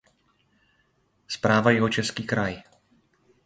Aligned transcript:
Správa 1.35 1.69
Jihočeský 1.77 2.23
kraj. 2.31 2.53